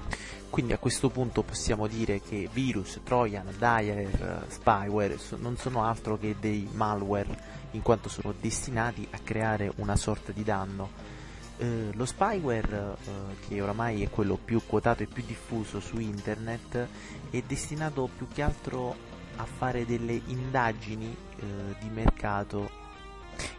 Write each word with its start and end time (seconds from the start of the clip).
Quindi 0.49 0.73
a 0.73 0.77
questo 0.77 1.09
punto 1.09 1.41
possiamo 1.41 1.87
dire 1.87 2.21
che 2.21 2.47
virus, 2.53 2.99
trojan, 3.03 3.47
dialer, 3.57 4.45
spyware 4.49 5.17
non 5.37 5.57
sono 5.57 5.83
altro 5.83 6.17
che 6.17 6.35
dei 6.39 6.69
malware 6.71 7.61
in 7.71 7.81
quanto 7.81 8.07
sono 8.07 8.33
destinati 8.39 9.07
a 9.11 9.19
creare 9.23 9.71
una 9.77 9.95
sorta 9.95 10.31
di 10.31 10.43
danno 10.43 11.21
eh, 11.57 11.89
lo 11.93 12.05
spyware, 12.05 12.95
eh, 13.05 13.11
che 13.47 13.61
oramai 13.61 14.03
è 14.03 14.09
quello 14.09 14.37
più 14.37 14.61
quotato 14.65 15.03
e 15.03 15.07
più 15.07 15.23
diffuso 15.25 15.79
su 15.79 15.99
internet, 15.99 16.87
è 17.29 17.41
destinato 17.45 18.09
più 18.15 18.27
che 18.27 18.41
altro 18.41 18.95
a 19.35 19.45
fare 19.45 19.85
delle 19.85 20.21
indagini 20.27 21.15
eh, 21.37 21.75
di 21.79 21.89
mercato 21.89 22.81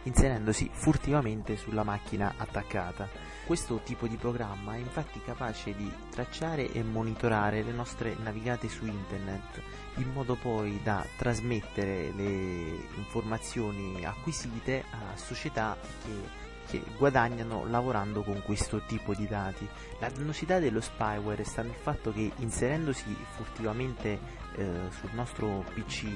inserendosi 0.03 0.69
furtivamente 0.71 1.57
sulla 1.57 1.83
macchina 1.83 2.35
attaccata. 2.37 3.07
Questo 3.45 3.81
tipo 3.83 4.07
di 4.07 4.15
programma 4.15 4.75
è 4.75 4.77
infatti 4.77 5.21
capace 5.23 5.75
di 5.75 5.91
tracciare 6.09 6.71
e 6.71 6.81
monitorare 6.81 7.61
le 7.61 7.73
nostre 7.73 8.15
navigate 8.23 8.67
su 8.69 8.85
internet 8.85 9.61
in 9.97 10.11
modo 10.11 10.35
poi 10.35 10.79
da 10.81 11.05
trasmettere 11.15 12.11
le 12.15 12.87
informazioni 12.95 14.03
acquisite 14.03 14.83
a 14.89 15.15
società 15.15 15.77
che 16.03 16.43
che 16.67 16.81
guadagnano 16.97 17.65
lavorando 17.67 18.23
con 18.23 18.41
questo 18.43 18.81
tipo 18.85 19.13
di 19.13 19.27
dati. 19.27 19.67
La 19.99 20.09
dannosità 20.09 20.59
dello 20.59 20.81
spyware 20.81 21.43
sta 21.43 21.61
nel 21.61 21.73
fatto 21.73 22.11
che 22.11 22.31
inserendosi 22.37 23.15
furtivamente 23.35 24.19
eh, 24.55 24.71
sul 24.89 25.11
nostro 25.13 25.63
PC 25.73 26.07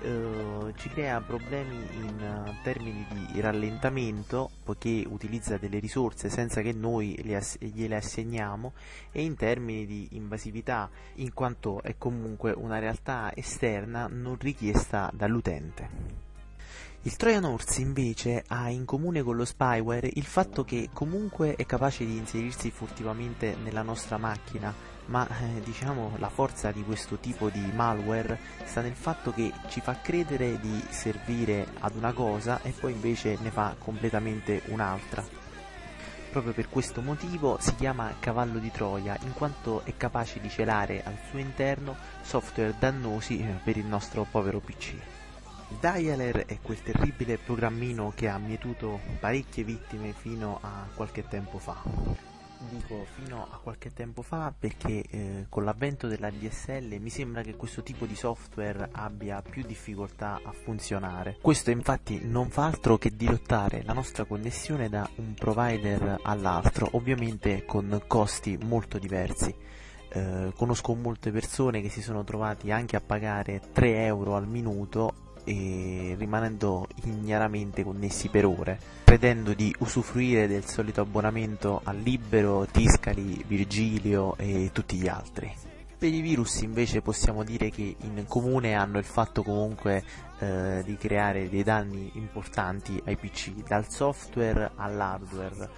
eh, 0.00 0.72
ci 0.76 0.88
crea 0.90 1.20
problemi 1.20 1.76
in 1.96 2.44
uh, 2.46 2.54
termini 2.62 3.04
di 3.10 3.40
rallentamento 3.40 4.50
poiché 4.62 5.04
utilizza 5.08 5.58
delle 5.58 5.80
risorse 5.80 6.28
senza 6.28 6.60
che 6.60 6.72
noi 6.72 7.20
ass- 7.34 7.58
gliele 7.58 7.96
assegniamo 7.96 8.74
e 9.10 9.24
in 9.24 9.34
termini 9.34 9.86
di 9.86 10.08
invasività 10.12 10.88
in 11.14 11.32
quanto 11.32 11.82
è 11.82 11.96
comunque 11.98 12.52
una 12.52 12.78
realtà 12.78 13.32
esterna 13.34 14.06
non 14.06 14.36
richiesta 14.38 15.10
dall'utente. 15.12 16.27
Il 17.08 17.16
Trojan 17.16 17.44
Horse 17.44 17.80
invece 17.80 18.44
ha 18.48 18.68
in 18.68 18.84
comune 18.84 19.22
con 19.22 19.34
lo 19.34 19.46
spyware 19.46 20.10
il 20.12 20.26
fatto 20.26 20.62
che 20.62 20.90
comunque 20.92 21.56
è 21.56 21.64
capace 21.64 22.04
di 22.04 22.18
inserirsi 22.18 22.70
furtivamente 22.70 23.56
nella 23.62 23.80
nostra 23.80 24.18
macchina, 24.18 24.74
ma 25.06 25.26
eh, 25.26 25.62
diciamo 25.62 26.16
la 26.18 26.28
forza 26.28 26.70
di 26.70 26.84
questo 26.84 27.16
tipo 27.16 27.48
di 27.48 27.64
malware 27.74 28.38
sta 28.64 28.82
nel 28.82 28.94
fatto 28.94 29.32
che 29.32 29.50
ci 29.68 29.80
fa 29.80 29.98
credere 30.02 30.60
di 30.60 30.84
servire 30.90 31.68
ad 31.78 31.96
una 31.96 32.12
cosa 32.12 32.60
e 32.60 32.72
poi 32.78 32.92
invece 32.92 33.38
ne 33.40 33.50
fa 33.50 33.74
completamente 33.78 34.60
un'altra. 34.66 35.26
Proprio 36.30 36.52
per 36.52 36.68
questo 36.68 37.00
motivo 37.00 37.56
si 37.58 37.74
chiama 37.74 38.16
cavallo 38.20 38.58
di 38.58 38.70
Troia, 38.70 39.16
in 39.22 39.32
quanto 39.32 39.80
è 39.86 39.96
capace 39.96 40.40
di 40.40 40.50
celare 40.50 41.02
al 41.02 41.16
suo 41.30 41.38
interno 41.38 41.96
software 42.20 42.74
dannosi 42.78 43.38
eh, 43.38 43.58
per 43.64 43.78
il 43.78 43.86
nostro 43.86 44.26
povero 44.30 44.60
PC. 44.60 45.17
Dialer 45.68 46.46
è 46.46 46.58
quel 46.62 46.82
terribile 46.82 47.36
programmino 47.36 48.12
che 48.14 48.26
ha 48.26 48.38
mietuto 48.38 49.00
parecchie 49.20 49.64
vittime 49.64 50.12
fino 50.12 50.58
a 50.62 50.86
qualche 50.94 51.28
tempo 51.28 51.58
fa. 51.58 51.82
Dico 52.70 53.06
fino 53.14 53.46
a 53.48 53.58
qualche 53.62 53.92
tempo 53.92 54.22
fa 54.22 54.52
perché 54.58 55.04
eh, 55.08 55.46
con 55.48 55.64
l'avvento 55.64 56.08
della 56.08 56.30
DSL 56.30 56.98
mi 56.98 57.10
sembra 57.10 57.42
che 57.42 57.54
questo 57.54 57.84
tipo 57.84 58.06
di 58.06 58.16
software 58.16 58.88
abbia 58.90 59.40
più 59.42 59.62
difficoltà 59.62 60.40
a 60.42 60.50
funzionare. 60.50 61.36
Questo 61.40 61.70
infatti 61.70 62.20
non 62.24 62.50
fa 62.50 62.64
altro 62.64 62.98
che 62.98 63.14
dirottare 63.14 63.82
la 63.84 63.92
nostra 63.92 64.24
connessione 64.24 64.88
da 64.88 65.08
un 65.16 65.34
provider 65.34 66.18
all'altro, 66.22 66.88
ovviamente 66.92 67.64
con 67.64 68.02
costi 68.08 68.58
molto 68.60 68.98
diversi. 68.98 69.54
Eh, 70.10 70.52
conosco 70.56 70.94
molte 70.94 71.30
persone 71.30 71.82
che 71.82 71.90
si 71.90 72.00
sono 72.00 72.24
trovati 72.24 72.72
anche 72.72 72.96
a 72.96 73.00
pagare 73.00 73.60
3 73.72 74.06
euro 74.06 74.34
al 74.34 74.48
minuto 74.48 75.26
e 75.48 76.14
rimanendo 76.18 76.86
ignaramente 77.04 77.82
connessi 77.82 78.28
per 78.28 78.44
ore, 78.44 78.78
credendo 79.04 79.54
di 79.54 79.74
usufruire 79.78 80.46
del 80.46 80.66
solito 80.66 81.00
abbonamento 81.00 81.80
a 81.84 81.92
Libero, 81.92 82.66
Tiscali, 82.70 83.42
Virgilio 83.46 84.36
e 84.36 84.68
tutti 84.74 84.96
gli 84.96 85.08
altri. 85.08 85.50
Per 85.98 86.14
i 86.14 86.20
virus 86.20 86.60
invece 86.60 87.02
possiamo 87.02 87.42
dire 87.42 87.70
che 87.70 87.96
in 88.02 88.24
comune 88.28 88.74
hanno 88.74 88.98
il 88.98 89.04
fatto 89.04 89.42
comunque 89.42 90.04
eh, 90.38 90.82
di 90.84 90.96
creare 90.96 91.48
dei 91.48 91.64
danni 91.64 92.12
importanti 92.14 93.02
ai 93.04 93.16
PC, 93.16 93.64
dal 93.66 93.90
software 93.90 94.70
all'hardware, 94.76 95.68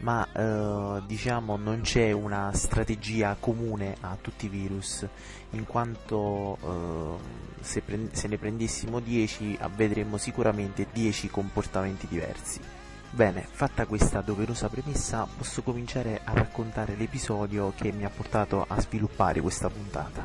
ma 0.00 0.28
eh, 0.34 1.02
diciamo 1.06 1.56
non 1.56 1.80
c'è 1.80 2.12
una 2.12 2.52
strategia 2.52 3.34
comune 3.40 3.96
a 4.00 4.18
tutti 4.20 4.44
i 4.44 4.48
virus, 4.50 5.06
in 5.52 5.64
quanto 5.64 6.58
eh, 6.62 7.62
se, 7.62 7.82
se 8.12 8.28
ne 8.28 8.36
prendessimo 8.36 9.00
10 9.00 9.60
vedremmo 9.76 10.18
sicuramente 10.18 10.88
10 10.92 11.30
comportamenti 11.30 12.06
diversi. 12.06 12.79
Bene, 13.12 13.44
fatta 13.50 13.86
questa 13.86 14.20
doverosa 14.20 14.68
premessa, 14.68 15.26
posso 15.36 15.62
cominciare 15.62 16.20
a 16.22 16.32
raccontare 16.32 16.94
l'episodio 16.94 17.72
che 17.74 17.90
mi 17.90 18.04
ha 18.04 18.08
portato 18.08 18.64
a 18.68 18.80
sviluppare 18.80 19.40
questa 19.40 19.68
puntata. 19.68 20.24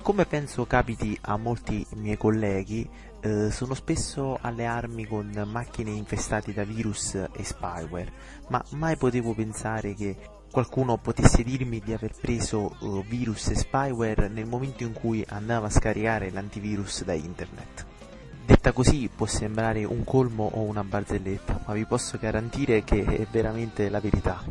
Come 0.00 0.24
penso 0.24 0.64
capiti 0.64 1.16
a 1.20 1.36
molti 1.36 1.86
miei 1.96 2.16
colleghi, 2.16 2.88
eh, 3.20 3.50
sono 3.50 3.74
spesso 3.74 4.38
alle 4.40 4.64
armi 4.64 5.04
con 5.04 5.30
macchine 5.46 5.90
infestate 5.90 6.54
da 6.54 6.64
virus 6.64 7.14
e 7.14 7.44
spyware, 7.44 8.12
ma 8.48 8.64
mai 8.70 8.96
potevo 8.96 9.34
pensare 9.34 9.92
che 9.92 10.16
qualcuno 10.50 10.96
potesse 10.96 11.42
dirmi 11.42 11.80
di 11.80 11.92
aver 11.92 12.12
preso 12.18 12.76
uh, 12.80 13.04
virus 13.04 13.48
e 13.48 13.56
spyware 13.56 14.28
nel 14.28 14.46
momento 14.46 14.84
in 14.84 14.92
cui 14.92 15.24
andava 15.28 15.66
a 15.66 15.70
scaricare 15.70 16.30
l'antivirus 16.30 17.04
da 17.04 17.12
internet. 17.12 17.92
Detta 18.46 18.72
così 18.72 19.08
può 19.14 19.24
sembrare 19.24 19.84
un 19.84 20.04
colmo 20.04 20.50
o 20.52 20.60
una 20.60 20.84
barzelletta, 20.84 21.62
ma 21.66 21.72
vi 21.72 21.86
posso 21.86 22.18
garantire 22.18 22.84
che 22.84 23.02
è 23.02 23.26
veramente 23.30 23.88
la 23.88 24.00
verità. 24.00 24.44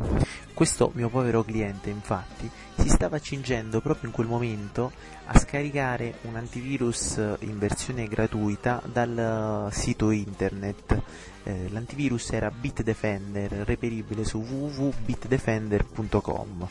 Questo 0.52 0.90
mio 0.94 1.08
povero 1.08 1.44
cliente, 1.44 1.90
infatti, 1.90 2.50
si 2.76 2.88
stava 2.88 3.14
accingendo 3.16 3.80
proprio 3.80 4.08
in 4.08 4.14
quel 4.14 4.26
momento 4.26 4.90
a 5.26 5.38
scaricare 5.38 6.14
un 6.22 6.34
antivirus 6.34 7.20
in 7.40 7.56
versione 7.56 8.08
gratuita 8.08 8.82
dal 8.84 9.68
sito 9.70 10.10
internet. 10.10 11.00
Eh, 11.44 11.68
l'antivirus 11.70 12.32
era 12.32 12.50
Bitdefender, 12.50 13.52
reperibile 13.64 14.24
su 14.24 14.38
www.bitdefender.com. 14.38 16.68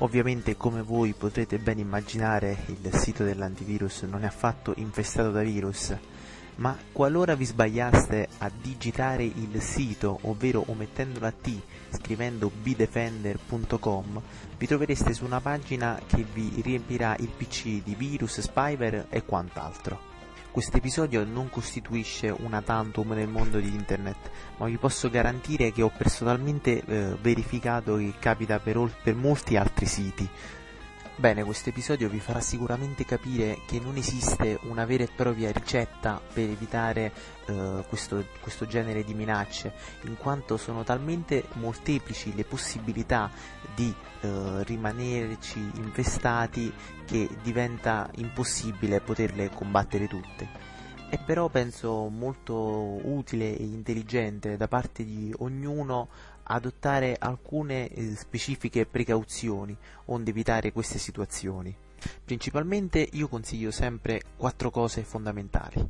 Ovviamente 0.00 0.56
come 0.58 0.82
voi 0.82 1.14
potrete 1.14 1.58
ben 1.58 1.78
immaginare 1.78 2.58
il 2.66 2.94
sito 2.94 3.24
dell'antivirus 3.24 4.02
non 4.02 4.24
è 4.24 4.26
affatto 4.26 4.74
infestato 4.76 5.30
da 5.30 5.40
virus, 5.42 5.96
ma 6.58 6.76
qualora 6.92 7.34
vi 7.34 7.44
sbagliaste 7.44 8.28
a 8.38 8.50
digitare 8.50 9.24
il 9.24 9.60
sito, 9.60 10.18
ovvero 10.22 10.64
omettendo 10.66 11.20
la 11.20 11.30
T, 11.30 11.60
scrivendo 11.90 12.50
bdefender.com, 12.50 14.22
vi 14.56 14.66
trovereste 14.66 15.12
su 15.12 15.24
una 15.24 15.40
pagina 15.40 16.00
che 16.06 16.24
vi 16.32 16.60
riempirà 16.62 17.16
il 17.18 17.28
PC 17.28 17.82
di 17.82 17.94
virus, 17.94 18.40
spyware 18.40 19.06
e 19.10 19.24
quant'altro. 19.24 20.06
Questo 20.50 20.78
episodio 20.78 21.24
non 21.24 21.48
costituisce 21.50 22.34
una 22.36 22.60
tantum 22.62 23.12
nel 23.12 23.28
mondo 23.28 23.60
di 23.60 23.68
internet, 23.68 24.30
ma 24.56 24.66
vi 24.66 24.78
posso 24.78 25.08
garantire 25.10 25.70
che 25.70 25.82
ho 25.82 25.92
personalmente 25.96 26.82
eh, 26.84 27.16
verificato 27.20 27.96
che 27.96 28.14
capita 28.18 28.58
per, 28.58 28.90
per 29.00 29.14
molti 29.14 29.56
altri 29.56 29.86
siti. 29.86 30.28
Bene, 31.18 31.42
questo 31.42 31.70
episodio 31.70 32.08
vi 32.08 32.20
farà 32.20 32.40
sicuramente 32.40 33.04
capire 33.04 33.62
che 33.66 33.80
non 33.80 33.96
esiste 33.96 34.56
una 34.62 34.84
vera 34.84 35.02
e 35.02 35.08
propria 35.12 35.50
ricetta 35.50 36.22
per 36.32 36.48
evitare 36.48 37.12
eh, 37.46 37.84
questo, 37.88 38.24
questo, 38.40 38.68
genere 38.68 39.02
di 39.02 39.14
minacce, 39.14 39.72
in 40.02 40.16
quanto 40.16 40.56
sono 40.56 40.84
talmente 40.84 41.48
molteplici 41.54 42.36
le 42.36 42.44
possibilità 42.44 43.32
di 43.74 43.92
eh, 44.20 44.62
rimanerci 44.62 45.58
infestati 45.58 46.72
che 47.04 47.28
diventa 47.42 48.08
impossibile 48.14 49.00
poterle 49.00 49.50
combattere 49.50 50.06
tutte. 50.06 50.76
È 51.10 51.18
però 51.18 51.48
penso 51.48 52.06
molto 52.10 52.54
utile 52.54 53.56
e 53.56 53.64
intelligente 53.64 54.56
da 54.56 54.68
parte 54.68 55.04
di 55.04 55.34
ognuno 55.38 56.08
adottare 56.48 57.16
alcune 57.18 57.88
eh, 57.88 58.16
specifiche 58.16 58.86
precauzioni 58.86 59.76
onde 60.06 60.30
evitare 60.30 60.72
queste 60.72 60.98
situazioni. 60.98 61.74
Principalmente 62.24 63.06
io 63.12 63.28
consiglio 63.28 63.70
sempre 63.70 64.22
quattro 64.36 64.70
cose 64.70 65.02
fondamentali. 65.02 65.88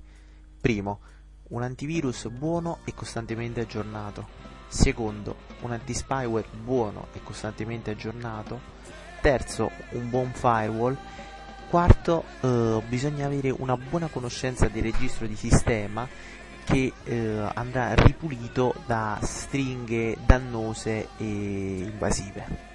Primo, 0.61 1.01
un 1.49 1.63
antivirus 1.63 2.29
buono 2.29 2.79
e 2.85 2.95
costantemente 2.95 3.61
aggiornato. 3.61 4.27
Secondo, 4.69 5.37
un 5.61 5.73
anti-spyware 5.73 6.49
buono 6.63 7.09
e 7.13 7.23
costantemente 7.23 7.91
aggiornato. 7.91 8.61
Terzo, 9.21 9.71
un 9.91 10.11
buon 10.11 10.33
firewall. 10.33 10.97
Quarto, 11.71 12.25
eh, 12.41 12.83
bisogna 12.89 13.27
avere 13.27 13.51
una 13.51 13.77
buona 13.77 14.09
conoscenza 14.09 14.69
del 14.69 14.83
registro 14.83 15.27
di 15.27 15.37
sistema 15.37 16.09
che 16.69 16.93
eh, 17.05 17.51
andrà 17.55 17.95
ripulito 17.95 18.75
da 18.85 19.19
stringhe 19.23 20.19
dannose 20.27 21.09
e 21.17 21.25
invasive. 21.25 22.67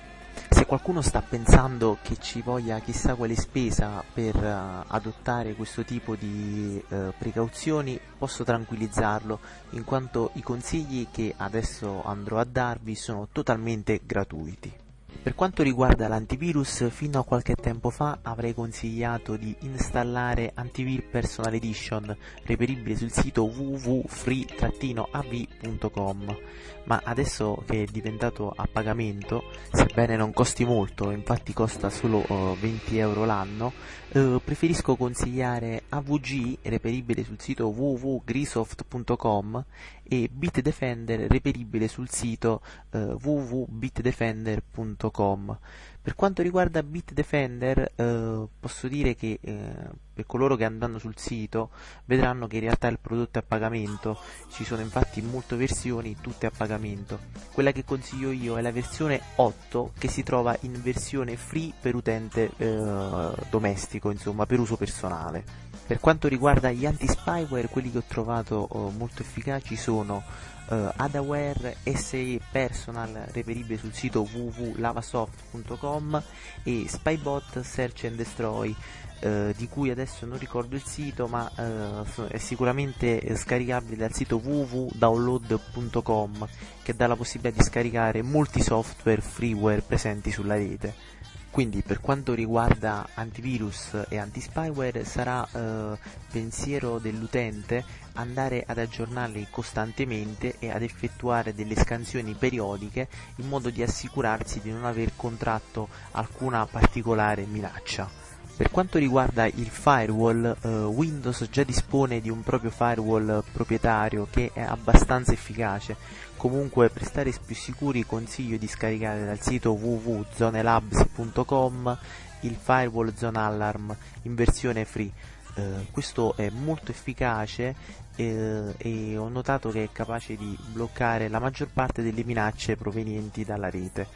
Se 0.49 0.65
qualcuno 0.65 1.01
sta 1.01 1.21
pensando 1.21 1.99
che 2.01 2.17
ci 2.19 2.41
voglia 2.41 2.79
chissà 2.79 3.13
quale 3.13 3.35
spesa 3.35 4.03
per 4.13 4.35
uh, 4.35 4.83
adottare 4.87 5.53
questo 5.53 5.83
tipo 5.83 6.15
di 6.15 6.83
uh, 6.87 7.13
precauzioni, 7.17 7.99
posso 8.17 8.43
tranquillizzarlo, 8.43 9.39
in 9.71 9.83
quanto 9.83 10.31
i 10.33 10.41
consigli 10.41 11.07
che 11.11 11.33
adesso 11.37 12.03
andrò 12.03 12.39
a 12.39 12.45
darvi 12.45 12.95
sono 12.95 13.27
totalmente 13.31 14.01
gratuiti. 14.03 14.82
Per 15.21 15.35
quanto 15.35 15.63
riguarda 15.63 16.07
l'antivirus, 16.07 16.89
fino 16.89 17.19
a 17.19 17.23
qualche 17.23 17.55
tempo 17.55 17.89
fa 17.89 18.19
avrei 18.23 18.53
consigliato 18.53 19.37
di 19.37 19.55
installare 19.59 20.51
Antivir 20.53 21.07
Personal 21.09 21.53
Edition, 21.53 22.13
reperibile 22.43 22.97
sul 22.97 23.11
sito 23.11 23.43
www.free-av.com, 23.43 26.37
ma 26.85 27.01
adesso 27.05 27.63
che 27.65 27.83
è 27.83 27.85
diventato 27.85 28.51
a 28.53 28.67
pagamento, 28.69 29.43
sebbene 29.71 30.17
non 30.17 30.33
costi 30.33 30.65
molto, 30.65 31.11
infatti 31.11 31.53
costa 31.53 31.89
solo 31.89 32.25
uh, 32.27 32.57
20 32.59 32.97
euro 32.97 33.23
l'anno, 33.23 33.71
uh, 34.13 34.41
preferisco 34.43 34.97
consigliare 34.97 35.83
AVG, 35.87 36.57
reperibile 36.63 37.23
sul 37.23 37.39
sito 37.39 37.67
www.grisoft.com 37.67 39.63
e 40.03 40.29
Bitdefender 40.31 41.29
reperibile 41.29 41.87
sul 41.87 42.09
sito 42.09 42.61
eh, 42.91 42.99
www.bitdefender.com. 42.99 45.57
Per 46.03 46.15
quanto 46.15 46.41
riguarda 46.41 46.83
Bitdefender 46.83 47.93
eh, 47.95 48.47
posso 48.59 48.89
dire 48.89 49.15
che 49.15 49.39
eh, 49.41 49.73
per 50.13 50.25
coloro 50.25 50.57
che 50.57 50.65
andranno 50.65 50.99
sul 50.99 51.17
sito 51.17 51.69
vedranno 52.03 52.45
che 52.45 52.57
in 52.57 52.63
realtà 52.63 52.89
il 52.89 52.99
prodotto 52.99 53.39
è 53.39 53.41
a 53.41 53.45
pagamento, 53.47 54.19
ci 54.49 54.65
sono 54.65 54.81
infatti 54.81 55.21
molte 55.21 55.55
versioni 55.55 56.17
tutte 56.19 56.45
a 56.45 56.51
pagamento. 56.51 57.19
Quella 57.53 57.71
che 57.71 57.85
consiglio 57.85 58.31
io 58.31 58.57
è 58.57 58.61
la 58.61 58.73
versione 58.73 59.21
8 59.35 59.93
che 59.97 60.09
si 60.09 60.23
trova 60.23 60.57
in 60.63 60.81
versione 60.81 61.37
free 61.37 61.71
per 61.79 61.95
utente 61.95 62.51
eh, 62.57 63.33
domestico, 63.49 64.11
insomma 64.11 64.45
per 64.45 64.59
uso 64.59 64.75
personale. 64.75 65.71
Per 65.87 66.01
quanto 66.01 66.27
riguarda 66.27 66.69
gli 66.71 66.85
anti-spyware, 66.85 67.69
quelli 67.69 67.91
che 67.91 67.99
ho 67.99 68.03
trovato 68.05 68.55
oh, 68.55 68.89
molto 68.89 69.21
efficaci 69.21 69.77
sono 69.77 70.21
uh, 70.69 70.91
Adaware 70.95 71.75
SE 71.95 72.39
Personal, 72.51 73.27
reperibile 73.31 73.77
sul 73.77 73.93
sito 73.93 74.27
www.lavasoft.com 74.31 76.23
e 76.63 76.85
Spybot 76.87 77.61
Search 77.61 78.05
and 78.05 78.15
Destroy, 78.15 78.75
uh, 79.21 79.51
di 79.55 79.67
cui 79.67 79.89
adesso 79.89 80.25
non 80.25 80.37
ricordo 80.37 80.75
il 80.75 80.83
sito, 80.83 81.27
ma 81.27 81.51
uh, 81.55 82.03
è 82.27 82.37
sicuramente 82.37 83.35
scaricabile 83.35 83.95
dal 83.95 84.13
sito 84.13 84.39
www.download.com, 84.43 86.47
che 86.81 86.95
dà 86.95 87.07
la 87.07 87.15
possibilità 87.15 87.57
di 87.57 87.63
scaricare 87.63 88.21
molti 88.21 88.61
software 88.61 89.21
freeware 89.21 89.81
presenti 89.81 90.31
sulla 90.31 90.55
rete. 90.55 91.13
Quindi 91.53 91.83
per 91.83 92.01
quanto 92.01 92.33
riguarda 92.33 93.09
antivirus 93.13 94.07
e 94.09 94.17
antispyware 94.17 95.05
sarà 95.05 95.47
eh, 95.47 95.99
pensiero 96.31 96.97
dell'utente 96.97 97.85
andare 98.13 98.63
ad 98.65 98.77
aggiornarli 98.77 99.47
costantemente 99.49 100.55
e 100.59 100.71
ad 100.71 100.81
effettuare 100.81 101.53
delle 101.53 101.75
scansioni 101.75 102.33
periodiche 102.33 103.07
in 103.37 103.47
modo 103.47 103.69
di 103.69 103.83
assicurarsi 103.83 104.61
di 104.61 104.71
non 104.71 104.85
aver 104.85 105.11
contratto 105.15 105.89
alcuna 106.11 106.65
particolare 106.65 107.45
minaccia. 107.45 108.23
Per 108.55 108.69
quanto 108.69 108.99
riguarda 108.99 109.47
il 109.47 109.67
firewall, 109.67 110.55
eh, 110.61 110.83
Windows 110.83 111.49
già 111.49 111.63
dispone 111.63 112.21
di 112.21 112.29
un 112.29 112.43
proprio 112.43 112.69
firewall 112.69 113.43
proprietario 113.51 114.27
che 114.29 114.51
è 114.53 114.61
abbastanza 114.61 115.31
efficace. 115.31 115.95
Comunque 116.37 116.89
per 116.89 117.03
stare 117.03 117.33
più 117.43 117.55
sicuri 117.55 118.05
consiglio 118.05 118.57
di 118.57 118.67
scaricare 118.67 119.25
dal 119.25 119.41
sito 119.41 119.71
www.zonelabs.com 119.71 121.97
il 122.41 122.55
firewall 122.55 123.15
Zone 123.15 123.39
Alarm 123.39 123.97
in 124.23 124.35
versione 124.35 124.83
free. 124.85 125.11
Eh, 125.55 125.87
questo 125.91 126.35
è 126.35 126.49
molto 126.49 126.89
efficace 126.91 127.75
eh, 128.15 128.73
e 128.77 129.17
ho 129.17 129.29
notato 129.29 129.69
che 129.69 129.83
è 129.83 129.89
capace 129.91 130.35
di 130.35 130.57
bloccare 130.71 131.27
la 131.27 131.39
maggior 131.39 131.69
parte 131.71 132.01
delle 132.01 132.23
minacce 132.23 132.75
provenienti 132.75 133.43
dalla 133.43 133.69
rete. 133.69 134.07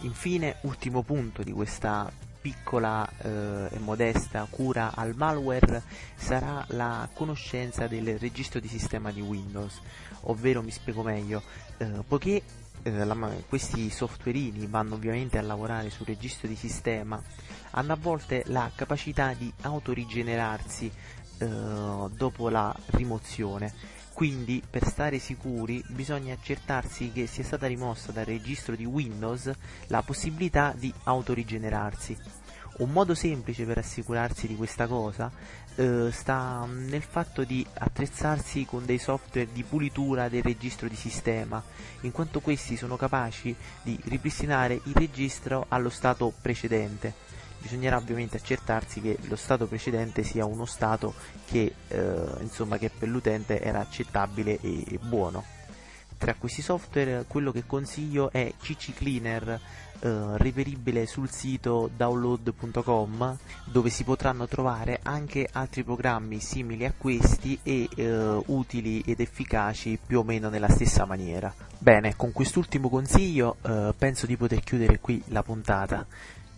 Infine, 0.00 0.56
ultimo 0.62 1.02
punto 1.02 1.42
di 1.42 1.52
questa 1.52 2.10
piccola 2.40 3.08
eh, 3.18 3.68
e 3.70 3.78
modesta 3.80 4.46
cura 4.48 4.92
al 4.94 5.14
malware 5.16 5.82
sarà 6.14 6.64
la 6.68 7.08
conoscenza 7.12 7.86
del 7.86 8.18
registro 8.18 8.60
di 8.60 8.68
sistema 8.68 9.10
di 9.10 9.20
Windows, 9.20 9.80
ovvero 10.22 10.62
mi 10.62 10.70
spiego 10.70 11.02
meglio, 11.02 11.42
eh, 11.78 12.04
poiché 12.06 12.42
eh, 12.82 13.04
la, 13.04 13.16
questi 13.48 13.90
softwareini 13.90 14.66
vanno 14.66 14.94
ovviamente 14.94 15.38
a 15.38 15.42
lavorare 15.42 15.90
sul 15.90 16.06
registro 16.06 16.48
di 16.48 16.56
sistema, 16.56 17.20
hanno 17.70 17.92
a 17.92 17.98
volte 18.00 18.44
la 18.46 18.70
capacità 18.74 19.32
di 19.34 19.52
autorigenerarsi 19.62 20.90
eh, 21.38 22.08
dopo 22.16 22.48
la 22.48 22.74
rimozione 22.86 23.96
quindi 24.18 24.60
per 24.68 24.84
stare 24.84 25.20
sicuri 25.20 25.80
bisogna 25.90 26.34
accertarsi 26.34 27.12
che 27.12 27.28
sia 27.28 27.44
stata 27.44 27.68
rimossa 27.68 28.10
dal 28.10 28.24
registro 28.24 28.74
di 28.74 28.84
Windows 28.84 29.48
la 29.86 30.02
possibilità 30.02 30.74
di 30.76 30.92
autorigenerarsi. 31.04 32.18
Un 32.78 32.90
modo 32.90 33.14
semplice 33.14 33.64
per 33.64 33.78
assicurarsi 33.78 34.48
di 34.48 34.56
questa 34.56 34.88
cosa 34.88 35.30
eh, 35.76 36.08
sta 36.10 36.66
nel 36.66 37.02
fatto 37.02 37.44
di 37.44 37.64
attrezzarsi 37.74 38.64
con 38.64 38.84
dei 38.84 38.98
software 38.98 39.52
di 39.52 39.62
pulitura 39.62 40.28
del 40.28 40.42
registro 40.42 40.88
di 40.88 40.96
sistema, 40.96 41.62
in 42.00 42.10
quanto 42.10 42.40
questi 42.40 42.76
sono 42.76 42.96
capaci 42.96 43.54
di 43.82 43.96
ripristinare 44.06 44.80
il 44.82 44.94
registro 44.94 45.66
allo 45.68 45.90
stato 45.90 46.32
precedente 46.42 47.37
bisognerà 47.60 47.96
ovviamente 47.96 48.36
accertarsi 48.36 49.00
che 49.00 49.18
lo 49.22 49.36
stato 49.36 49.66
precedente 49.66 50.22
sia 50.22 50.44
uno 50.44 50.64
stato 50.64 51.14
che, 51.46 51.74
eh, 51.88 52.24
insomma, 52.40 52.78
che 52.78 52.90
per 52.90 53.08
l'utente 53.08 53.60
era 53.60 53.80
accettabile 53.80 54.58
e, 54.60 54.84
e, 54.88 54.98
buono. 54.98 55.44
Tra 56.16 56.34
questi 56.34 56.62
software 56.62 57.24
quello 57.28 57.52
che 57.52 57.64
consiglio 57.64 58.30
è 58.32 58.52
CC 58.60 58.92
Cleaner, 58.92 59.60
eh, 60.00 60.36
reperibile 60.36 61.06
sul 61.06 61.28
sito 61.28 61.90
download.com 61.96 63.36
dove 63.64 63.90
si 63.90 64.04
potranno 64.04 64.46
trovare 64.46 65.00
anche 65.02 65.48
altri 65.50 65.82
programmi 65.82 66.38
simili 66.38 66.84
a 66.84 66.92
questi 66.96 67.58
e 67.64 67.88
eh, 67.96 68.42
utili 68.46 69.00
ed 69.00 69.18
efficaci 69.18 69.98
più 70.04 70.20
o 70.20 70.22
meno 70.22 70.48
nella 70.48 70.68
stessa 70.68 71.04
maniera. 71.04 71.52
Bene, 71.78 72.14
con 72.14 72.32
quest'ultimo 72.32 72.88
consiglio 72.88 73.56
eh, 73.62 73.92
penso 73.96 74.26
di 74.26 74.36
poter 74.36 74.60
chiudere 74.60 75.00
qui 75.00 75.20
la 75.28 75.42
puntata. 75.42 76.06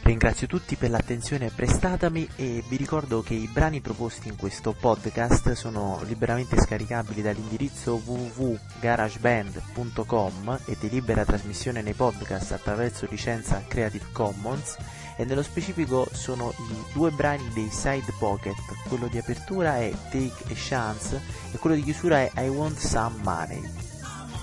Ringrazio 0.00 0.46
tutti 0.46 0.76
per 0.76 0.90
l'attenzione 0.90 1.50
prestatami 1.50 2.28
e 2.36 2.62
vi 2.66 2.76
ricordo 2.76 3.20
che 3.20 3.34
i 3.34 3.46
brani 3.46 3.80
proposti 3.80 4.28
in 4.28 4.36
questo 4.36 4.72
podcast 4.72 5.52
sono 5.52 6.00
liberamente 6.04 6.58
scaricabili 6.58 7.20
dall'indirizzo 7.20 8.00
www.garageband.com 8.02 10.60
e 10.64 10.76
di 10.80 10.88
libera 10.88 11.26
trasmissione 11.26 11.82
nei 11.82 11.92
podcast 11.92 12.52
attraverso 12.52 13.06
licenza 13.10 13.62
Creative 13.68 14.06
Commons 14.12 14.78
e 15.18 15.24
nello 15.24 15.42
specifico 15.42 16.08
sono 16.12 16.54
i 16.56 16.92
due 16.92 17.10
brani 17.10 17.50
dei 17.52 17.68
Side 17.70 18.14
Pocket, 18.20 18.54
quello 18.86 19.08
di 19.08 19.18
apertura 19.18 19.78
è 19.78 19.90
Take 20.10 20.44
a 20.44 20.54
Chance 20.54 21.20
e 21.50 21.58
quello 21.58 21.74
di 21.74 21.82
chiusura 21.82 22.18
è 22.18 22.30
I 22.40 22.48
Want 22.48 22.78
Some 22.78 23.16
Money. 23.24 23.60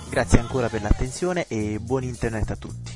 Grazie 0.09 0.39
ancora 0.39 0.67
per 0.67 0.81
l'attenzione 0.81 1.47
e 1.47 1.79
buon 1.79 2.03
internet 2.03 2.51
a 2.51 2.55
tutti. 2.57 2.94